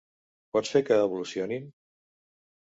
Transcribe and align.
Pots 0.55 0.71
fer 0.75 0.81
que 0.87 0.97
evolucionin. 1.09 1.69